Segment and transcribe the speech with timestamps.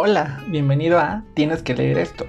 [0.00, 2.24] Hola, bienvenido a Tienes que leer esto,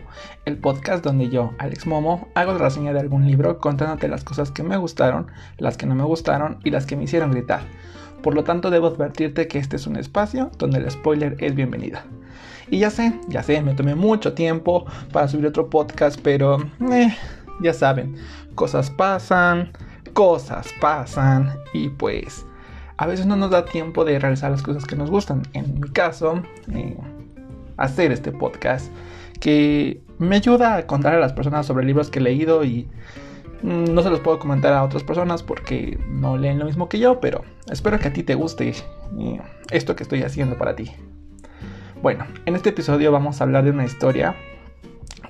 [0.46, 4.50] el podcast donde yo, Alex Momo, hago la reseña de algún libro contándote las cosas
[4.50, 5.28] que me gustaron,
[5.60, 7.62] las que no me gustaron y las que me hicieron gritar.
[8.24, 12.06] Por lo tanto, debo advertirte que este es un espacio donde el spoiler es bienvenida.
[12.72, 16.58] Y ya sé, ya sé, me tomé mucho tiempo para subir otro podcast, pero
[16.92, 17.16] eh,
[17.62, 18.16] ya saben,
[18.56, 19.74] cosas pasan,
[20.14, 22.48] cosas pasan y pues
[22.98, 25.44] a veces no nos da tiempo de realizar las cosas que nos gustan.
[25.54, 26.42] En mi caso,
[26.74, 26.98] eh,
[27.80, 28.92] hacer este podcast
[29.40, 32.88] que me ayuda a contar a las personas sobre libros que he leído y
[33.64, 37.00] mm, no se los puedo comentar a otras personas porque no leen lo mismo que
[37.00, 40.92] yo, pero espero que a ti te guste eh, esto que estoy haciendo para ti.
[42.02, 44.36] Bueno, en este episodio vamos a hablar de una historia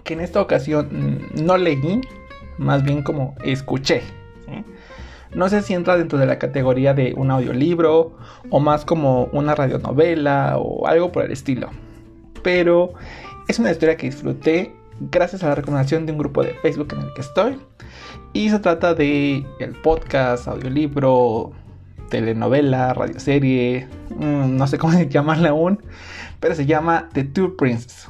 [0.03, 2.01] que en esta ocasión mm, no leí,
[2.57, 4.01] más bien como escuché.
[5.31, 8.17] No sé si entra dentro de la categoría de un audiolibro
[8.49, 11.69] o más como una radionovela o algo por el estilo
[12.43, 12.93] pero
[13.47, 17.01] es una historia que disfruté gracias a la recomendación de un grupo de Facebook en
[17.01, 17.59] el que estoy.
[18.33, 21.51] Y se trata de el podcast, audiolibro,
[22.09, 25.81] telenovela, radioserie, mm, no sé cómo llamarla aún,
[26.39, 28.07] pero se llama The Two Princes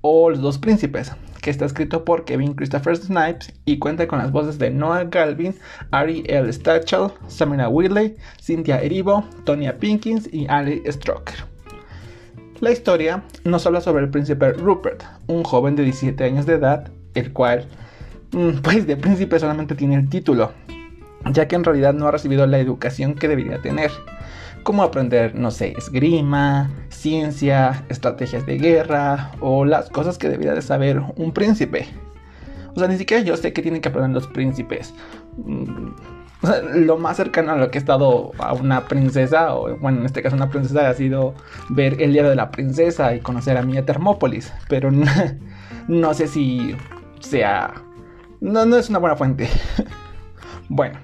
[0.00, 4.30] o Los Dos Príncipes, que está escrito por Kevin Christopher Snipes y cuenta con las
[4.30, 5.54] voces de Noah Galvin,
[5.90, 6.52] Ari L.
[6.52, 11.51] Stachel, Samira Whitley, Cynthia Erivo, Tonya Pinkins y Ali Stroker.
[12.62, 16.92] La historia nos habla sobre el príncipe Rupert, un joven de 17 años de edad,
[17.14, 17.66] el cual,
[18.30, 20.52] mm, pues de príncipe solamente tiene el título,
[21.32, 23.90] ya que en realidad no ha recibido la educación que debería tener,
[24.62, 30.62] como aprender, no sé, esgrima, ciencia, estrategias de guerra o las cosas que debería de
[30.62, 31.88] saber un príncipe.
[32.76, 34.94] O sea, ni siquiera yo sé qué tienen que aprender los príncipes.
[36.74, 40.22] Lo más cercano a lo que he estado a una princesa, o bueno, en este
[40.22, 41.34] caso una princesa, ha sido
[41.68, 44.52] ver el diario de la princesa y conocer a Mia Termópolis.
[44.68, 44.90] Pero
[45.88, 46.76] no, sé si
[47.20, 47.74] sea.
[48.40, 49.48] No, no es una buena fuente.
[50.68, 50.98] bueno,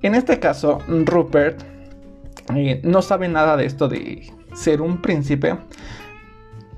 [0.00, 1.62] en este caso, Rupert
[2.54, 5.58] eh, no sabe nada de esto de ser un príncipe.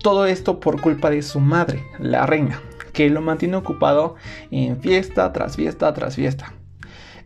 [0.03, 2.61] Todo esto por culpa de su madre, la reina,
[2.93, 4.17] que lo mantiene ocupado
[4.51, 6.53] en fiesta tras fiesta tras fiesta.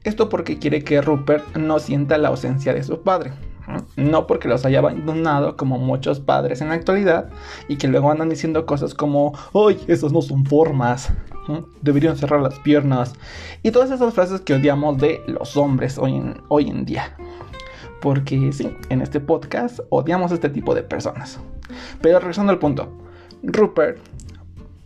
[0.05, 3.33] Esto porque quiere que Rupert no sienta la ausencia de su padre.
[3.97, 7.29] No porque los haya abandonado como muchos padres en la actualidad
[7.69, 11.13] y que luego andan diciendo cosas como, ¡ay, esas no son formas!
[11.83, 13.15] Deberían cerrar las piernas.
[13.63, 17.17] Y todas esas frases que odiamos de los hombres hoy en, hoy en día.
[18.01, 21.39] Porque sí, en este podcast odiamos a este tipo de personas.
[22.01, 22.93] Pero regresando al punto,
[23.43, 23.99] Rupert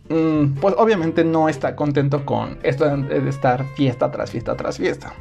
[0.07, 5.13] pues obviamente no está contento con esto de estar fiesta tras fiesta tras fiesta.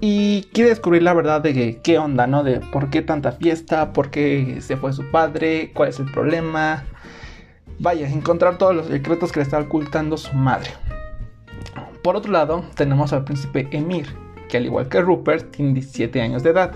[0.00, 2.42] Y quiere descubrir la verdad de qué onda, ¿no?
[2.42, 6.84] De por qué tanta fiesta, por qué se fue su padre, cuál es el problema.
[7.78, 10.70] Vaya, encontrar todos los secretos que le está ocultando su madre.
[12.02, 14.08] Por otro lado, tenemos al príncipe Emir,
[14.48, 16.72] que al igual que Rupert, tiene 17 años de edad.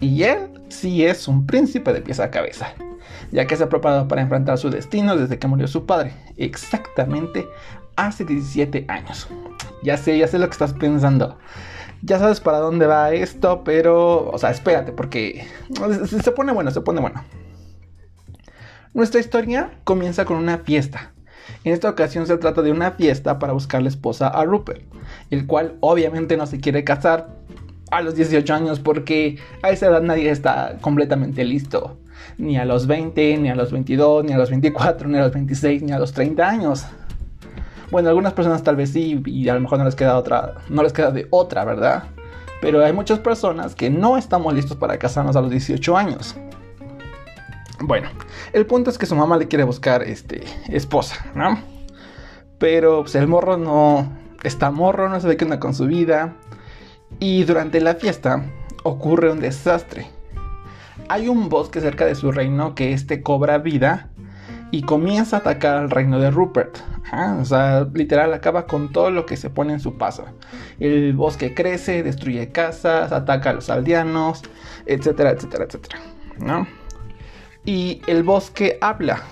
[0.00, 2.74] Y él sí es un príncipe de pies a cabeza
[3.30, 7.46] ya que se ha preparado para enfrentar su destino desde que murió su padre, exactamente
[7.96, 9.28] hace 17 años.
[9.82, 11.38] Ya sé, ya sé lo que estás pensando.
[12.02, 15.46] Ya sabes para dónde va esto, pero, o sea, espérate, porque
[16.22, 17.24] se pone bueno, se pone bueno.
[18.92, 21.12] Nuestra historia comienza con una fiesta.
[21.64, 24.82] En esta ocasión se trata de una fiesta para buscar la esposa a Rupert,
[25.30, 27.28] el cual obviamente no se quiere casar
[27.90, 31.98] a los 18 años porque a esa edad nadie está completamente listo
[32.38, 35.32] ni a los 20, ni a los 22, ni a los 24, ni a los
[35.32, 36.84] 26, ni a los 30 años.
[37.90, 40.82] Bueno, algunas personas tal vez sí y a lo mejor no les queda otra, no
[40.82, 42.04] les queda de otra, ¿verdad?
[42.62, 46.36] Pero hay muchas personas que no estamos listos para casarnos a los 18 años.
[47.80, 48.08] Bueno,
[48.52, 51.58] el punto es que su mamá le quiere buscar este esposa, ¿no?
[52.58, 54.08] Pero pues, el morro no
[54.44, 56.36] está morro, no sabe qué onda con su vida.
[57.18, 58.44] Y durante la fiesta
[58.84, 60.06] ocurre un desastre
[61.08, 64.10] hay un bosque cerca de su reino que este cobra vida
[64.70, 66.78] y comienza a atacar al reino de Rupert.
[67.38, 70.24] o sea, literal acaba con todo lo que se pone en su paso.
[70.80, 74.42] El bosque crece, destruye casas, ataca a los aldeanos,
[74.86, 75.98] etcétera, etcétera, etcétera.
[77.64, 79.22] Y el bosque habla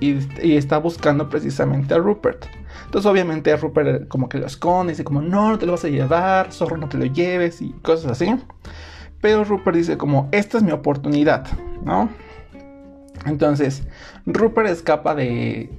[0.00, 0.18] y,
[0.56, 2.46] está buscando precisamente a Rupert.
[2.86, 5.84] Entonces obviamente Rupert como que lo esconde y dice como no, no te lo vas
[5.84, 8.34] a llevar, zorro no te lo lleves y cosas así.
[9.22, 11.46] Pero Rupert dice como, esta es mi oportunidad,
[11.82, 12.10] ¿no?
[13.24, 13.84] Entonces,
[14.26, 15.70] Rupert escapa de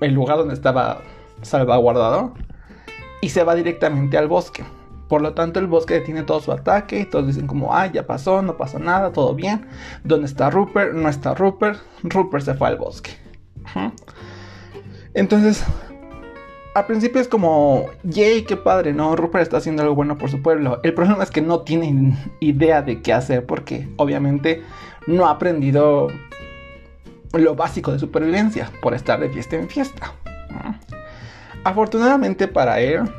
[0.00, 1.02] el lugar donde estaba
[1.42, 2.32] salvaguardado
[3.20, 4.64] y se va directamente al bosque.
[5.08, 8.06] Por lo tanto, el bosque detiene todo su ataque y todos dicen como, ah, ya
[8.06, 9.66] pasó, no pasó nada, todo bien.
[10.02, 10.94] ¿Dónde está Rupert?
[10.94, 11.78] No está Rupert.
[12.02, 13.12] Rupert se fue al bosque.
[15.14, 15.64] Entonces,
[16.76, 19.16] al principio es como, yay, qué padre, ¿no?
[19.16, 20.78] Rupert está haciendo algo bueno por su pueblo.
[20.82, 24.62] El problema es que no tienen idea de qué hacer porque obviamente
[25.06, 26.08] no ha aprendido
[27.32, 30.12] lo básico de supervivencia por estar de fiesta en fiesta.
[31.64, 33.10] Afortunadamente para él,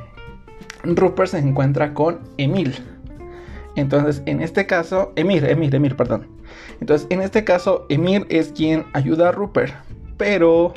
[0.84, 2.76] Rupert se encuentra con Emil.
[3.76, 6.28] Entonces, en este caso, Emir, Emir, Emir, perdón.
[6.80, 9.74] Entonces, en este caso, Emir es quien ayuda a Rupert,
[10.16, 10.76] pero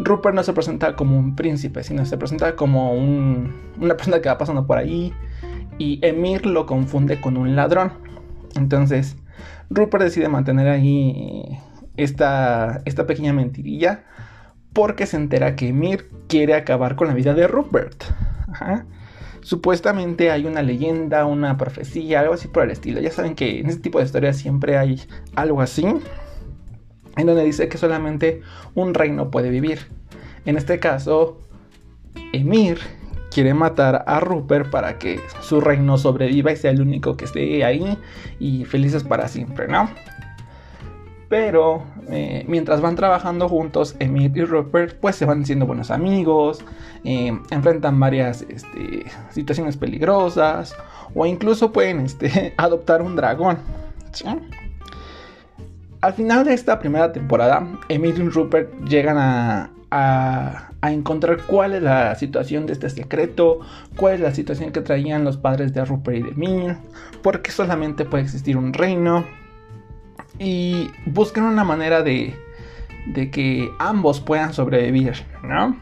[0.00, 4.38] Rupert no se presenta como un príncipe, sino se presenta como una persona que va
[4.38, 5.12] pasando por ahí
[5.78, 7.92] y Emir lo confunde con un ladrón.
[8.56, 9.16] Entonces,
[9.70, 11.58] Rupert decide mantener ahí
[11.96, 14.04] esta, esta pequeña mentirilla
[14.72, 18.04] porque se entera que Emir quiere acabar con la vida de Rupert.
[18.48, 18.86] Ajá.
[19.40, 23.00] Supuestamente hay una leyenda, una profecía, algo así por el estilo.
[23.00, 25.00] Ya saben que en este tipo de historias siempre hay
[25.36, 25.84] algo así,
[27.16, 28.42] en donde dice que solamente
[28.74, 29.80] un reino puede vivir.
[30.44, 31.40] En este caso,
[32.32, 32.78] Emir
[33.30, 37.64] quiere matar a Rupert para que su reino sobreviva y sea el único que esté
[37.64, 37.98] ahí
[38.38, 39.90] y felices para siempre, ¿no?
[41.28, 46.64] Pero eh, mientras van trabajando juntos, Emir y Rupert pues se van haciendo buenos amigos,
[47.02, 50.76] eh, enfrentan varias este, situaciones peligrosas
[51.14, 53.58] o incluso pueden este, adoptar un dragón.
[56.04, 61.82] Al final de esta primera temporada, Emir y Rupert llegan a, a, encontrar cuál es
[61.82, 63.60] la situación de este secreto,
[63.96, 66.76] cuál es la situación que traían los padres de Rupert y de Emir,
[67.22, 69.24] porque solamente puede existir un reino
[70.38, 72.34] y buscan una manera de,
[73.06, 75.74] de que ambos puedan sobrevivir, ¿no?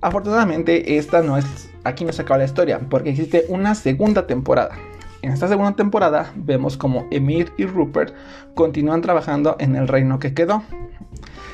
[0.00, 4.76] Afortunadamente esta no es, aquí no se acaba la historia, porque existe una segunda temporada.
[5.22, 8.14] En esta segunda temporada vemos como Emir y Rupert
[8.54, 10.62] continúan trabajando en el reino que quedó.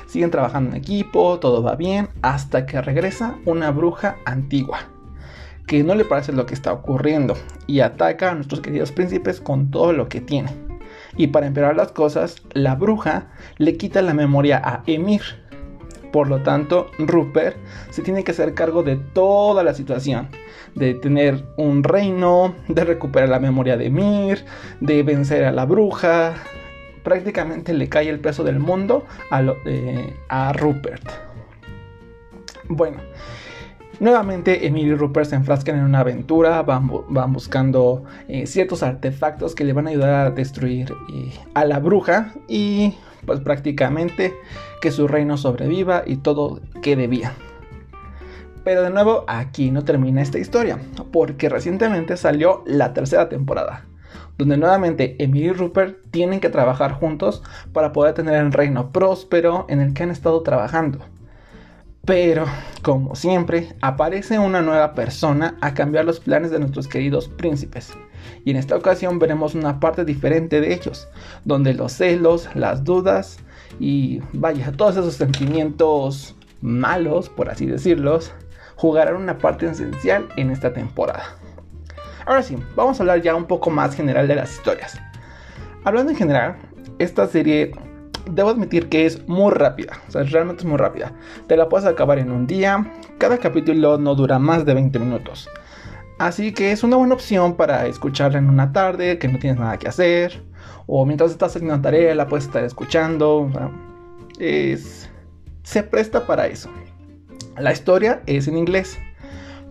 [0.07, 4.81] Siguen trabajando en equipo, todo va bien, hasta que regresa una bruja antigua,
[5.67, 7.35] que no le parece lo que está ocurriendo
[7.67, 10.51] y ataca a nuestros queridos príncipes con todo lo que tiene.
[11.17, 13.29] Y para empeorar las cosas, la bruja
[13.59, 15.42] le quita la memoria a Emir.
[16.13, 17.57] Por lo tanto, Rupert
[17.91, 20.29] se tiene que hacer cargo de toda la situación.
[20.75, 24.45] De tener un reino, de recuperar la memoria de Emir,
[24.81, 26.35] de vencer a la bruja.
[27.03, 31.09] Prácticamente le cae el peso del mundo a, eh, a Rupert.
[32.69, 32.99] Bueno,
[34.03, 36.89] Nuevamente, Emil y Rupert se enfrascan en una aventura, van,
[37.33, 42.33] buscando eh, ciertos artefactos que le van a ayudar a destruir eh, a la bruja
[42.49, 42.97] y
[43.27, 44.35] pues prácticamente
[44.81, 47.31] que su reino sobreviva y todo quede bien.
[48.65, 50.79] Pero de nuevo, aquí no termina esta historia,
[51.13, 53.87] porque recientemente salió la tercera temporada,
[54.39, 57.43] donde nuevamente Emil y Rupert tienen que trabajar juntos
[57.73, 61.01] para poder tener el reino próspero en el que han estado trabajando.
[62.05, 62.47] Pero,
[62.83, 67.93] como siempre, aparece una nueva persona a cambiar los planes de nuestros queridos príncipes.
[68.45, 71.09] Y en esta ocasión veremos una parte diferente de ellos,
[71.45, 73.39] donde los celos, las dudas
[73.79, 78.33] y vaya, todos esos sentimientos malos, por así decirlos,
[78.75, 81.37] jugarán una parte esencial en esta temporada.
[82.27, 85.01] Ahora sí, vamos a hablar ya un poco más general de las historias.
[85.85, 86.57] Hablando en general,
[86.99, 87.73] esta serie
[88.31, 91.13] debo admitir que es muy rápida, o sea, realmente es muy rápida.
[91.47, 95.49] Te la puedes acabar en un día, cada capítulo no dura más de 20 minutos.
[96.19, 99.79] Así que es una buena opción para escucharla en una tarde que no tienes nada
[99.79, 100.43] que hacer,
[100.87, 103.51] o mientras estás haciendo una tarea la puedes estar escuchando.
[104.39, 105.09] es,
[105.63, 106.71] se presta para eso.
[107.59, 108.99] La historia es en inglés,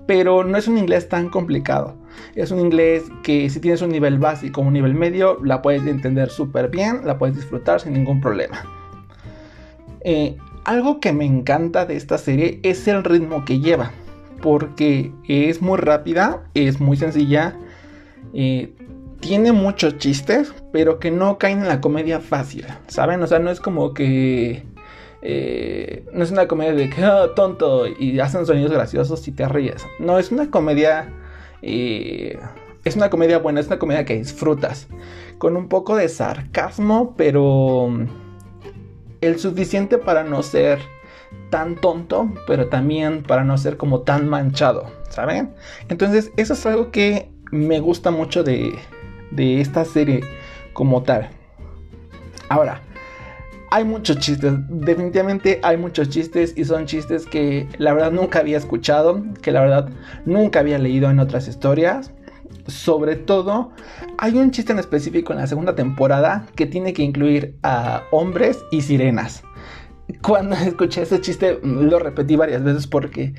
[0.07, 2.00] pero no es un inglés tan complicado.
[2.35, 6.29] Es un inglés que si tienes un nivel básico un nivel medio, la puedes entender
[6.29, 8.63] súper bien, la puedes disfrutar sin ningún problema.
[10.03, 13.91] Eh, algo que me encanta de esta serie es el ritmo que lleva,
[14.41, 17.55] porque es muy rápida, es muy sencilla,
[18.33, 18.73] eh,
[19.19, 23.21] tiene muchos chistes, pero que no caen en la comedia fácil, ¿saben?
[23.21, 24.63] O sea, no es como que...
[25.23, 29.47] Eh, no es una comedia de que oh, tonto y hacen sonidos graciosos y te
[29.47, 29.85] ríes.
[29.99, 31.13] No, es una comedia
[31.61, 34.87] es una comedia buena, es una comedia que disfrutas.
[35.37, 38.05] Con un poco de sarcasmo, pero mm,
[39.21, 40.79] el suficiente para no ser
[41.49, 45.53] tan tonto, pero también para no ser como tan manchado, ¿saben?
[45.89, 48.73] Entonces, eso es algo que me gusta mucho de,
[49.31, 50.21] de esta serie
[50.73, 51.29] como tal.
[52.49, 52.81] Ahora,
[53.73, 58.57] hay muchos chistes, definitivamente hay muchos chistes y son chistes que la verdad nunca había
[58.57, 59.89] escuchado, que la verdad
[60.25, 62.11] nunca había leído en otras historias.
[62.67, 63.71] Sobre todo,
[64.17, 68.59] hay un chiste en específico en la segunda temporada que tiene que incluir a hombres
[68.71, 69.41] y sirenas.
[70.21, 73.33] Cuando escuché ese chiste lo repetí varias veces porque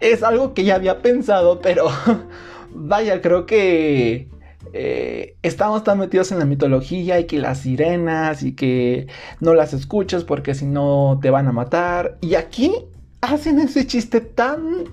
[0.00, 1.86] es algo que ya había pensado, pero
[2.74, 4.28] vaya, creo que
[4.72, 9.06] eh, estamos tan metidos en la mitología y que las sirenas y que
[9.40, 12.18] no las escuchas porque si no te van a matar.
[12.20, 12.74] Y aquí
[13.20, 14.84] hacen ese chiste tan,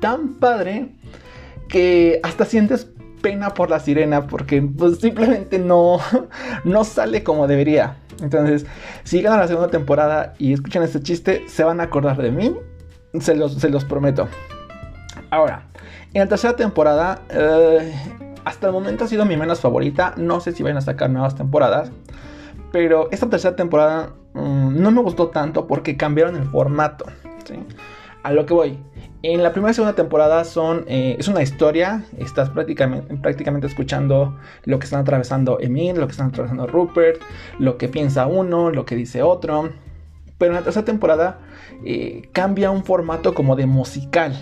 [0.00, 0.90] tan padre
[1.68, 2.88] que hasta sientes
[3.22, 5.98] pena por la sirena porque pues, simplemente no,
[6.64, 7.96] no sale como debería.
[8.22, 8.66] Entonces,
[9.02, 12.30] si llegan a la segunda temporada y escuchan este chiste, se van a acordar de
[12.30, 12.54] mí.
[13.20, 14.28] Se los, se los prometo.
[15.30, 15.66] Ahora,
[16.12, 17.92] en la tercera temporada, eh,
[18.44, 20.14] hasta el momento ha sido mi menos favorita.
[20.16, 21.90] No sé si van a sacar nuevas temporadas.
[22.72, 27.06] Pero esta tercera temporada mm, no me gustó tanto porque cambiaron el formato.
[28.22, 28.78] A lo que voy.
[29.22, 32.04] En la primera y segunda temporada son, eh, es una historia.
[32.18, 37.20] Estás prácticamente, prácticamente escuchando lo que están atravesando Emil, lo que están atravesando Rupert,
[37.58, 39.70] lo que piensa uno, lo que dice otro.
[40.36, 41.38] Pero en la tercera temporada
[41.84, 44.36] eh, cambia un formato como de musical.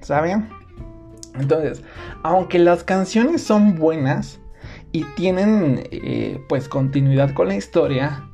[0.00, 0.57] ¿Saben?
[1.40, 1.82] Entonces,
[2.22, 4.40] aunque las canciones son buenas
[4.92, 8.24] y tienen eh, pues continuidad con la historia,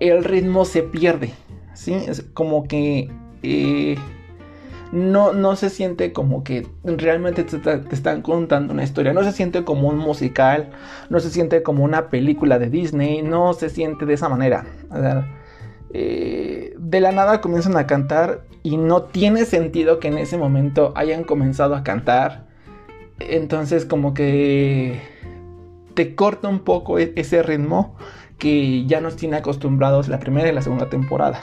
[0.00, 1.32] el ritmo se pierde.
[1.74, 1.94] ¿sí?
[1.94, 3.10] Es como que
[3.42, 3.96] eh,
[4.92, 9.12] no, no se siente como que realmente te, están contando una historia.
[9.12, 10.70] No se siente como un musical,
[11.10, 14.66] no se siente como una película de Disney, no se siente de esa manera.
[15.92, 20.92] Eh, de la nada comienzan a cantar y no tiene sentido que en ese momento
[20.96, 22.46] hayan comenzado a cantar
[23.20, 25.00] entonces como que
[25.94, 27.94] te corta un poco e-, ese ritmo
[28.38, 31.42] que ya nos tiene acostumbrados la primera y la segunda temporada.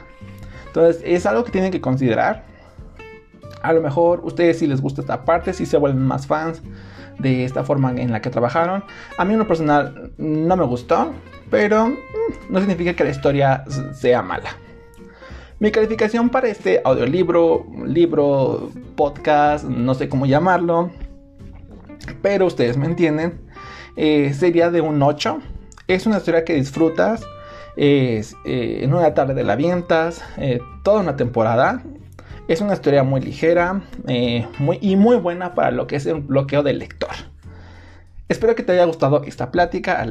[0.67, 2.43] Entonces es algo que tienen que considerar.
[3.61, 6.61] A lo mejor ustedes si les gusta esta parte, si se vuelven más fans
[7.19, 8.83] de esta forma en la que trabajaron.
[9.17, 11.13] A mí en lo personal no me gustó,
[11.49, 11.93] pero mm,
[12.49, 13.63] no significa que la historia
[13.93, 14.57] sea mala.
[15.59, 20.91] Mi calificación para este audiolibro, libro, podcast, no sé cómo llamarlo,
[22.21, 23.39] pero ustedes me entienden,
[23.95, 25.39] eh, sería de un 8.
[25.87, 27.25] Es una historia que disfrutas.
[27.75, 31.81] Eh, en una tarde de la vientas, eh, toda una temporada.
[32.47, 36.79] Es una historia muy ligera y muy buena para lo que es el bloqueo del
[36.79, 37.09] lector.
[38.27, 40.05] Espero que te haya gustado esta plática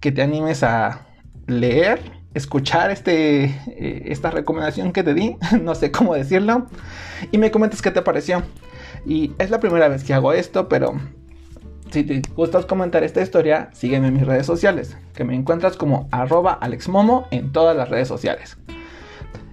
[0.00, 1.06] que te animes a
[1.46, 2.00] leer,
[2.34, 3.54] escuchar este,
[4.10, 6.66] esta recomendación que te di, no sé cómo decirlo,
[7.30, 8.42] y me comentes qué te pareció.
[9.06, 10.94] Y es la primera vez que hago esto, pero
[11.90, 16.08] si te gustas comentar esta historia, sígueme en mis redes sociales, que me encuentras como
[16.10, 18.56] arroba alexmomo en todas las redes sociales.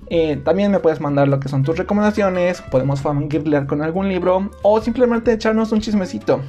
[0.10, 4.50] Eh, también me puedes mandar lo que son tus recomendaciones, podemos fangirlear con algún libro
[4.62, 6.42] o simplemente echarnos un chismecito.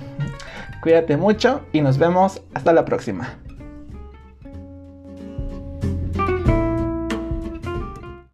[0.83, 3.39] Cuídate mucho y nos vemos hasta la próxima.